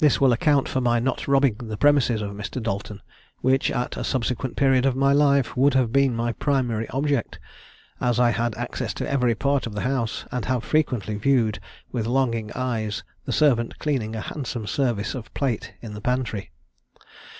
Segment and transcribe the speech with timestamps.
[0.00, 2.60] This will account for my not robbing the premises of Mr.
[2.60, 3.00] Dalton,
[3.42, 7.38] which, at a subsequent period of my life, would have been my primary object,
[8.00, 11.60] as I had access to every part of the house, and have frequently viewed
[11.92, 16.50] with longing eyes the servant cleaning a handsome service of plate in the pantry.